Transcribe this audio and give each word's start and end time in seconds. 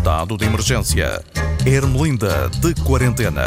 Estado 0.00 0.38
de 0.38 0.46
emergência. 0.46 1.22
Ermelinda 1.66 2.48
de 2.48 2.74
quarentena. 2.82 3.44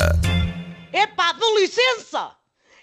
Epá, 0.93 1.31
dá 1.31 1.47
licença! 1.59 2.31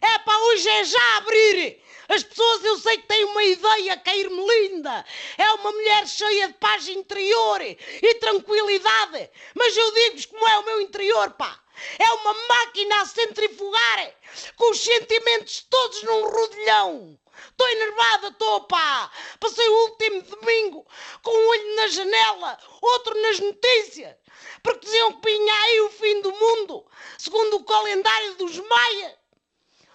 Epá, 0.03 0.37
hoje 0.39 0.69
é 0.69 0.85
já 0.85 1.17
abrir! 1.19 1.81
As 2.09 2.25
pessoas 2.25 2.65
eu 2.65 2.79
sei 2.81 2.97
que 2.97 3.07
têm 3.07 3.25
uma 3.27 3.45
ideia 3.45 3.97
que 3.97 4.11
a 4.11 4.17
Ermelinda 4.17 5.05
é 5.39 5.53
uma 5.53 5.71
mulher 5.71 6.05
cheia 6.09 6.49
de 6.49 6.55
paz 6.55 6.89
interior 6.89 7.61
e 7.63 8.15
tranquilidade. 8.17 9.31
Mas 9.55 9.77
eu 9.77 9.95
digo-vos 9.95 10.27
como 10.27 10.49
é 10.49 10.59
o 10.59 10.65
meu 10.65 10.81
interior, 10.81 11.31
pá. 11.31 11.57
É 11.97 12.11
uma 12.11 12.35
máquina 12.49 13.03
a 13.03 13.07
centrifugar 13.07 14.15
com 14.57 14.73
os 14.73 14.81
sentimentos 14.81 15.65
todos 15.71 16.03
num 16.03 16.29
rodilhão. 16.29 17.21
Estou 17.49 17.69
enervada, 17.69 18.29
estou, 18.29 18.63
pá! 18.63 19.11
Passei 19.39 19.69
o 19.69 19.83
último 19.85 20.23
domingo 20.23 20.87
com 21.23 21.31
um 21.31 21.49
olho 21.49 21.77
na 21.77 21.89
janela, 21.89 22.59
outro 22.81 23.21
nas 23.23 23.39
notícias, 23.41 24.17
porque 24.63 24.87
diziam 24.87 25.13
que 25.13 25.31
vinha 25.31 25.55
aí 25.55 25.81
o 25.83 25.91
fim 25.91 26.21
do 26.21 26.33
mundo, 26.33 26.87
segundo 27.19 27.57
o 27.57 27.65
calendário 27.65 28.35
dos 28.37 28.59
maias. 28.59 29.21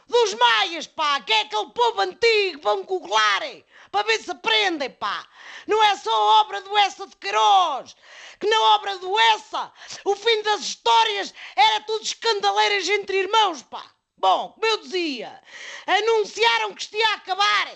Dos 0.08 0.36
maias, 0.36 0.86
pá, 0.86 1.20
que 1.22 1.34
é 1.34 1.42
aquele 1.42 1.72
povo 1.72 2.02
antigo, 2.02 2.62
vão 2.62 2.84
googlarem, 2.84 3.66
para 3.92 4.06
ver 4.06 4.20
se 4.20 4.30
aprendem, 4.30 4.92
pá. 4.92 5.28
Não 5.66 5.84
é 5.84 5.96
só 5.96 6.12
a 6.12 6.42
obra 6.42 6.62
do 6.62 6.78
Essa 6.78 7.08
de 7.08 7.16
Queiroz, 7.16 7.96
que 8.40 8.48
na 8.48 8.62
obra 8.76 9.00
do 9.00 9.20
Essa, 9.20 9.74
o 10.04 10.16
fim 10.16 10.44
das 10.44 10.62
histórias 10.62 11.34
era 11.56 11.82
tudo 11.82 12.04
escandaleiras 12.04 12.88
entre 12.88 13.18
irmãos, 13.18 13.64
pá. 13.64 13.95
Bom, 14.18 14.50
como 14.54 14.66
eu 14.66 14.78
dizia, 14.78 15.42
anunciaram 15.86 16.74
que 16.74 16.82
isto 16.84 16.96
ia 16.96 17.14
acabar. 17.16 17.76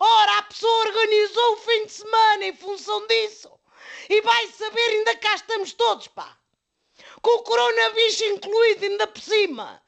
Ora, 0.00 0.38
a 0.38 0.42
pessoa 0.42 0.86
organizou 0.86 1.52
o 1.52 1.56
fim 1.58 1.86
de 1.86 1.92
semana 1.92 2.44
em 2.44 2.56
função 2.56 3.06
disso. 3.06 3.50
E 4.08 4.20
vai 4.20 4.46
saber, 4.48 4.90
ainda 4.90 5.16
cá 5.16 5.34
estamos 5.34 5.72
todos, 5.72 6.08
pá. 6.08 6.36
Com 7.22 7.30
o 7.30 7.42
coronavírus 7.42 8.20
incluído 8.22 8.84
ainda 8.84 9.06
por 9.06 9.20
cima. 9.20 9.82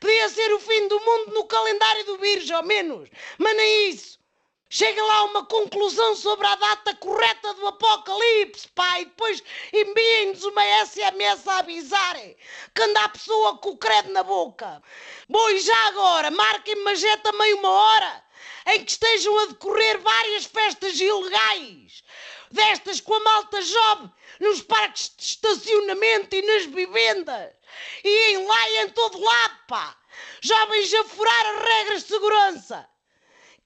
Podia 0.00 0.28
ser 0.28 0.52
o 0.52 0.60
fim 0.60 0.88
do 0.88 1.00
mundo 1.00 1.32
no 1.32 1.44
calendário 1.46 2.04
do 2.04 2.18
Virgem, 2.18 2.54
ao 2.54 2.62
menos. 2.62 3.08
Mas 3.38 3.56
nem 3.56 3.90
isso. 3.90 4.18
Chega 4.68 5.00
lá 5.00 5.24
uma 5.24 5.46
conclusão 5.46 6.16
sobre 6.16 6.44
a 6.44 6.56
data 6.56 6.92
correta 6.96 7.54
do 7.54 7.68
apocalipse, 7.68 8.66
pá, 8.74 8.98
e 8.98 9.04
depois 9.04 9.40
enviem-nos 9.72 10.42
uma 10.42 10.84
SMS 10.84 11.46
a 11.46 11.58
avisar 11.58 12.16
que 12.74 12.82
anda 12.82 13.04
a 13.04 13.08
pessoa 13.08 13.58
com 13.58 13.70
o 13.70 13.78
credo 13.78 14.10
na 14.10 14.24
boca. 14.24 14.82
Bom, 15.28 15.48
e 15.50 15.60
já 15.60 15.86
agora, 15.86 16.32
marquem-me 16.32 17.04
é 17.04 17.16
também 17.18 17.54
uma 17.54 17.70
hora 17.70 18.24
em 18.66 18.84
que 18.84 18.90
estejam 18.90 19.38
a 19.38 19.46
decorrer 19.46 20.00
várias 20.00 20.46
festas 20.46 20.98
ilegais, 20.98 22.02
destas 22.50 23.00
com 23.00 23.14
a 23.14 23.20
malta 23.20 23.62
jovem, 23.62 24.12
nos 24.40 24.62
parques 24.62 25.12
de 25.16 25.22
estacionamento 25.22 26.34
e 26.34 26.42
nas 26.42 26.64
vivendas, 26.64 27.52
e 28.02 28.32
em 28.32 28.44
lá 28.44 28.70
e 28.70 28.78
em 28.78 28.88
todo 28.88 29.20
lado, 29.20 29.58
pá. 29.68 29.96
Jovens 30.40 30.92
a 30.92 31.04
furar 31.04 31.46
as 31.46 31.62
regras 31.62 32.02
de 32.02 32.08
segurança. 32.08 32.95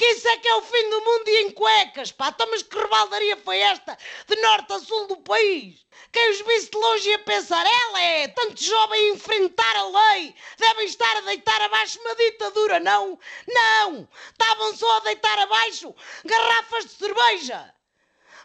Que 0.01 0.12
isso 0.12 0.27
é 0.29 0.39
que 0.39 0.48
é 0.48 0.55
o 0.55 0.62
fim 0.62 0.89
do 0.89 1.05
mundo 1.05 1.29
e 1.29 1.43
em 1.43 1.51
cuecas, 1.51 2.11
pá. 2.11 2.29
Então, 2.29 2.51
mas 2.51 2.62
que 2.62 2.75
rebaldaria 2.75 3.37
foi 3.37 3.59
esta, 3.59 3.98
de 4.27 4.37
norte 4.37 4.73
a 4.73 4.79
sul 4.79 5.07
do 5.09 5.19
país? 5.19 5.84
Quem 6.11 6.31
os 6.31 6.41
visse 6.41 6.70
de 6.70 6.79
longe 6.79 7.11
ia 7.11 7.19
pensar, 7.19 7.67
ela 7.67 8.01
é 8.01 8.29
tanto 8.29 8.65
jovem 8.65 8.98
a 8.98 9.15
enfrentar 9.15 9.77
a 9.77 9.89
lei, 9.91 10.34
devem 10.57 10.87
estar 10.87 11.19
a 11.19 11.20
deitar 11.20 11.61
abaixo 11.61 12.01
uma 12.01 12.15
ditadura, 12.15 12.81
não? 12.81 13.19
Não! 13.47 14.09
Estavam 14.33 14.75
só 14.75 14.91
a 14.97 15.01
deitar 15.01 15.39
abaixo 15.39 15.95
garrafas 16.25 16.87
de 16.87 16.92
cerveja. 16.92 17.75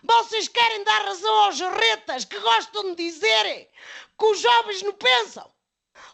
Vocês 0.03 0.50
querem 0.50 0.84
dar 0.84 1.06
razão 1.06 1.34
aos 1.35 1.56
jarretas 1.56 2.25
que 2.25 2.38
gostam 2.38 2.94
de 2.94 2.96
dizer 2.96 3.69
que 4.19 4.25
os 4.25 4.41
jovens 4.41 4.81
não 4.81 4.91
pensam? 4.91 5.50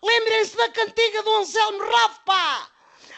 Lembrem-se 0.04 0.56
da 0.56 0.70
cantiga 0.70 1.24
do 1.24 1.36
Anselmo 1.38 1.84
Rado, 1.84 2.20
pá! 2.26 2.72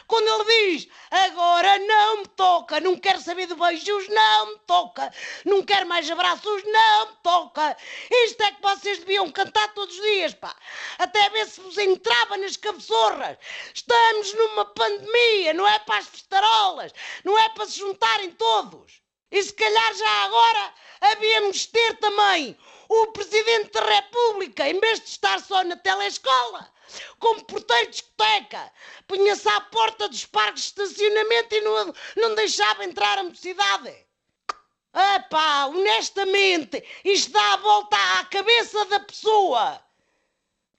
Quando 0.08 0.28
ele 0.28 0.78
diz 0.78 0.88
agora 1.10 1.80
não 1.80 2.18
me 2.18 2.28
toca, 2.28 2.80
não 2.80 2.98
quero 2.98 3.22
saber 3.22 3.48
de 3.48 3.56
beijos, 3.56 4.08
não 4.10 4.48
me 4.48 4.60
toca, 4.68 5.14
não 5.46 5.64
quero 5.64 5.88
mais 5.88 6.10
abraços, 6.10 6.64
não 6.64 7.08
me 7.08 7.18
toca. 7.24 7.78
Isto 8.26 8.44
é 8.44 8.52
que 8.52 8.62
vocês 8.62 9.00
deviam 9.00 9.32
cantar 9.32 9.74
todos 9.74 9.96
os 9.96 10.02
dias, 10.02 10.34
pá. 10.34 10.56
Até 10.98 11.30
ver 11.30 11.48
se 11.48 11.62
vos 11.62 11.78
entrava 11.78 12.38
nas 12.38 12.58
cabeçorras. 12.58 13.38
Estamos 13.74 14.34
numa 14.34 14.66
pandemia, 14.66 15.54
não 15.54 15.68
é 15.68 15.80
para 15.80 15.98
as 15.98 16.08
festarolas, 16.08 16.94
não 17.24 17.38
é 17.38 17.50
para 17.50 17.66
se 17.66 17.80
juntarem 17.80 18.32
todos. 18.32 19.02
E 19.32 19.42
se 19.42 19.54
calhar 19.54 19.96
já 19.96 20.24
agora 20.26 20.74
havíamos 21.02 21.66
ter 21.66 21.98
também 21.98 22.58
o 22.88 23.08
Presidente 23.08 23.72
da 23.72 23.82
República, 23.82 24.70
em 24.70 24.80
vez 24.80 25.00
de 25.00 25.08
estar 25.08 25.40
só 25.40 25.64
na 25.64 25.76
telescola, 25.76 26.72
como 27.20 27.44
porteiro 27.46 27.86
de 27.86 27.92
discoteca, 27.92 28.72
punha-se 29.08 29.48
à 29.50 29.62
porta 29.62 30.08
dos 30.10 30.26
parques 30.26 30.72
de 30.72 30.84
estacionamento 30.84 31.56
e 31.56 31.62
não, 31.62 31.94
não 32.18 32.36
deixava 32.36 32.84
entrar 32.84 33.18
a 33.18 33.24
mocidade. 33.24 33.96
Epá, 35.16 35.66
honestamente, 35.66 36.84
isto 37.04 37.32
dá 37.32 37.54
a 37.54 37.58
volta 37.58 37.98
à 38.20 38.26
cabeça 38.26 38.86
da 38.86 39.00
pessoa. 39.00 39.84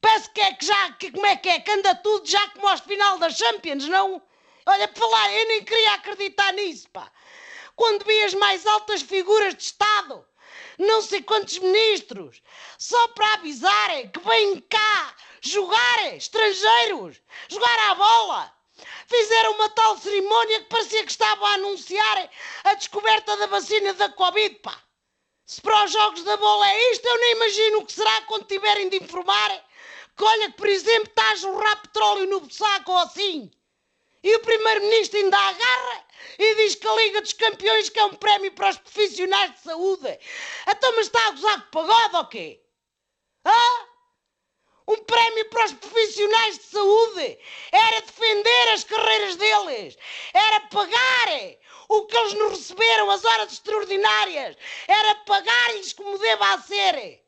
Parece 0.01 0.31
que 0.31 0.41
é 0.41 0.53
que 0.53 0.67
já, 0.67 0.93
que, 0.93 1.11
como 1.11 1.27
é 1.27 1.37
que 1.37 1.49
é, 1.49 1.61
que 1.61 1.71
anda 1.71 1.95
tudo 1.97 2.29
já 2.29 2.49
como 2.51 2.69
ao 2.69 2.79
final 2.79 3.19
das 3.19 3.37
Champions, 3.37 3.89
não? 3.89 4.23
Olha, 4.67 4.87
para 4.87 5.01
falar, 5.01 5.33
eu 5.33 5.49
nem 5.49 5.65
queria 5.65 5.95
acreditar 5.95 6.53
nisso, 6.53 6.89
pá. 6.91 7.11
Quando 7.75 8.05
vi 8.05 8.23
as 8.23 8.35
mais 8.35 8.67
altas 8.67 9.03
figuras 9.03 9.55
de 9.55 9.63
Estado, 9.65 10.25
não 10.79 11.03
sei 11.03 11.23
quantos 11.23 11.59
ministros, 11.59 12.41
só 12.79 13.09
para 13.09 13.35
avisarem 13.35 14.09
que 14.11 14.21
vêm 14.21 14.61
cá 14.61 15.17
jogar 15.49 16.15
estrangeiros, 16.15 17.21
jogar 17.49 17.91
à 17.91 17.95
bola. 17.95 18.55
Fizeram 19.07 19.53
uma 19.53 19.69
tal 19.71 19.97
cerimónia 19.99 20.61
que 20.61 20.69
parecia 20.69 21.05
que 21.05 21.11
estavam 21.11 21.47
a 21.47 21.55
anunciar 21.55 22.31
a 22.65 22.75
descoberta 22.75 23.37
da 23.37 23.47
vacina 23.47 23.93
da 23.95 24.09
Covid, 24.11 24.57
pá. 24.57 24.83
Se 25.47 25.61
para 25.61 25.85
os 25.85 25.93
jogos 25.93 26.25
da 26.25 26.37
bola 26.37 26.69
é 26.69 26.93
isto, 26.93 27.07
eu 27.07 27.21
nem 27.21 27.33
imagino 27.33 27.79
o 27.79 27.87
que 27.87 27.93
será 27.93 28.23
quando 28.23 28.47
tiverem 28.47 28.89
de 28.89 28.97
informar 28.97 29.65
que, 30.17 30.25
olha, 30.25 30.51
que 30.51 30.57
por 30.57 30.69
exemplo, 30.69 31.09
está 31.09 31.31
a 31.31 31.37
jorrar 31.37 31.83
petróleo 31.83 32.27
no 32.27 32.51
saco 32.51 32.93
ou 32.93 32.99
assim. 32.99 33.51
E 34.23 34.37
o 34.37 34.41
Primeiro-Ministro 34.41 35.19
ainda 35.19 35.37
agarra 35.37 36.07
e 36.39 36.55
diz 36.55 36.75
que 36.77 36.89
a 36.89 36.95
Liga 36.95 37.21
dos 37.21 37.33
Campeões 37.35 37.91
que 37.91 37.99
é 37.99 38.05
um 38.05 38.15
prémio 38.15 38.53
para 38.53 38.71
os 38.71 38.79
profissionais 38.79 39.53
de 39.53 39.61
saúde. 39.61 40.19
Então, 40.67 40.97
mas 40.97 41.07
está 41.07 41.27
a 41.27 41.31
gozar 41.33 41.63
com 41.65 41.71
pagode 41.71 42.17
ou 42.17 42.27
quê? 42.27 42.63
Hã? 43.45 43.94
Um 44.87 44.97
prémio 44.99 45.49
para 45.49 45.65
os 45.65 45.73
profissionais 45.73 46.59
de 46.59 46.65
saúde 46.65 47.39
era 47.73 48.01
defender 48.03 48.69
as 48.75 48.85
carreiras 48.85 49.37
deles, 49.37 49.97
era 50.33 50.61
pagar 50.61 51.29
o 51.89 52.07
que 52.07 52.17
eles 52.17 52.35
não 52.35 52.51
receberam, 52.51 53.11
as 53.11 53.25
horas 53.25 53.53
extraordinárias, 53.53 54.57
era 54.87 55.15
pagar-lhes 55.17 55.93
como 55.93 56.19
deva 56.19 56.59
ser. 56.59 57.25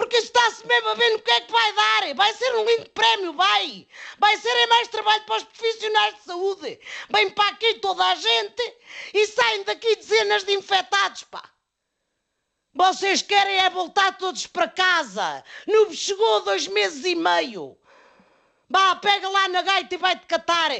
Porque 0.00 0.16
está-se 0.16 0.66
mesmo 0.66 0.88
a 0.88 0.94
ver 0.94 1.10
no 1.10 1.18
que 1.18 1.30
é 1.30 1.40
que 1.42 1.52
vai 1.52 1.72
dar. 1.74 2.14
Vai 2.14 2.32
ser 2.32 2.54
um 2.56 2.64
lindo 2.64 2.88
prémio, 2.88 3.34
vai. 3.34 3.86
Vai 4.18 4.34
ser 4.38 4.66
mais 4.66 4.88
trabalho 4.88 5.22
para 5.24 5.36
os 5.36 5.44
profissionais 5.44 6.14
de 6.14 6.22
saúde. 6.22 6.80
Vem 7.10 7.28
para 7.28 7.50
aqui 7.50 7.74
toda 7.74 8.02
a 8.06 8.14
gente 8.14 8.76
e 9.12 9.26
saem 9.26 9.62
daqui 9.64 9.96
dezenas 9.96 10.44
de 10.44 10.54
infectados, 10.54 11.24
pá. 11.24 11.44
Vocês 12.74 13.20
querem 13.20 13.58
é 13.58 13.68
voltar 13.68 14.16
todos 14.16 14.46
para 14.46 14.68
casa. 14.68 15.42
Não 15.66 15.92
chegou 15.92 16.44
dois 16.44 16.68
meses 16.68 17.04
e 17.04 17.14
meio. 17.14 17.76
Vá, 18.68 18.94
pega 18.96 19.28
lá 19.28 19.48
na 19.48 19.62
gaita 19.62 19.94
e 19.94 19.98
vai-te 19.98 20.26
catar. 20.26 20.70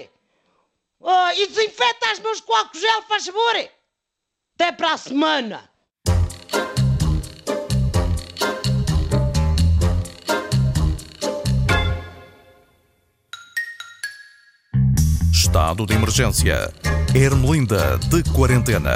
Oh, 1.01 1.31
e 1.35 1.47
desinfeta 1.47 2.13
as 2.13 2.21
mãos 2.21 2.41
com 2.41 2.55
álcool 2.55 2.79
gel, 2.79 3.03
faz 3.03 3.27
favor. 3.27 3.57
Até 4.55 4.73
para 4.73 4.93
a 4.93 4.99
semana. 4.99 5.71
Estado 15.33 15.85
de 15.87 15.95
emergência. 15.95 16.73
Ermelinda 17.13 17.99
de 17.99 18.23
quarentena. 18.33 18.95